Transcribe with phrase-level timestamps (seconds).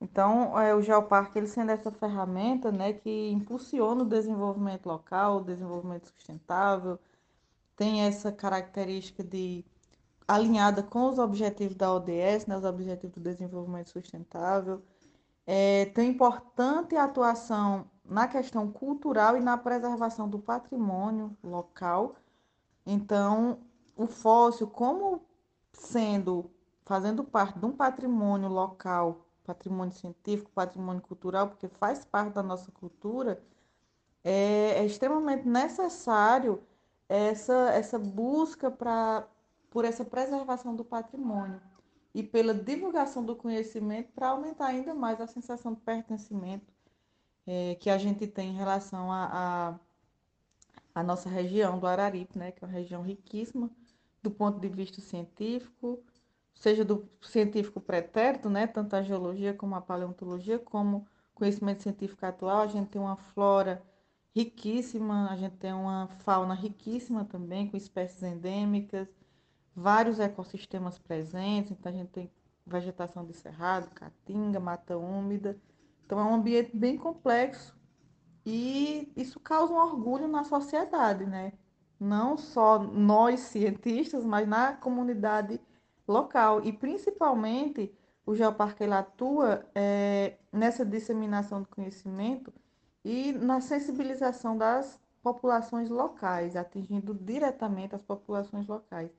[0.00, 5.44] Então, é, o Geoparque, ele sendo essa ferramenta, né, que impulsiona o desenvolvimento local, o
[5.44, 6.98] desenvolvimento sustentável,
[7.76, 9.64] tem essa característica de
[10.26, 14.82] alinhada com os objetivos da ODS, né, os Objetivos do Desenvolvimento Sustentável,
[15.46, 22.16] é, tem importante atuação na questão cultural e na preservação do patrimônio local.
[22.86, 23.60] Então,
[23.96, 25.22] o fóssil, como
[25.72, 26.50] sendo,
[26.84, 32.70] fazendo parte de um patrimônio local, patrimônio científico, patrimônio cultural, porque faz parte da nossa
[32.70, 33.42] cultura,
[34.22, 36.62] é, é extremamente necessário
[37.08, 39.26] essa, essa busca pra,
[39.70, 41.60] por essa preservação do patrimônio
[42.14, 46.70] e pela divulgação do conhecimento para aumentar ainda mais a sensação de pertencimento
[47.46, 49.78] é, que a gente tem em relação à a, a,
[50.96, 53.70] a, nossa região do Araripe, né, que é uma região riquíssima
[54.22, 56.02] do ponto de vista científico,
[56.58, 62.62] seja do científico pretérito, né, tanto a geologia como a paleontologia, como conhecimento científico atual,
[62.62, 63.82] a gente tem uma flora
[64.34, 69.08] riquíssima, a gente tem uma fauna riquíssima também, com espécies endêmicas,
[69.74, 72.30] vários ecossistemas presentes, então a gente tem
[72.66, 75.56] vegetação de cerrado, caatinga, mata úmida.
[76.04, 77.76] Então é um ambiente bem complexo
[78.44, 81.52] e isso causa um orgulho na sociedade, né?
[82.00, 85.60] Não só nós cientistas, mas na comunidade
[86.08, 87.94] local e principalmente
[88.26, 92.52] o Geoparque ele atua é, nessa disseminação do conhecimento
[93.04, 99.10] e na sensibilização das populações locais, atingindo diretamente as populações locais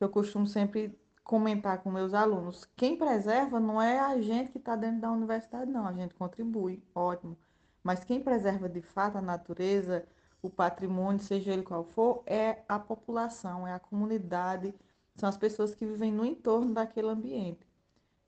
[0.00, 2.64] eu costumo sempre comentar com meus alunos.
[2.76, 5.86] Quem preserva não é a gente que está dentro da universidade, não.
[5.86, 7.36] A gente contribui, ótimo.
[7.82, 10.06] Mas quem preserva de fato a natureza,
[10.42, 14.74] o patrimônio, seja ele qual for, é a população, é a comunidade,
[15.20, 17.66] são as pessoas que vivem no entorno daquele ambiente.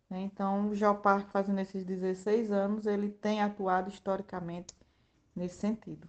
[0.08, 0.22] Né?
[0.22, 4.74] Então, o Geoparque, fazendo esses 16 anos, ele tem atuado historicamente
[5.34, 6.08] nesse sentido.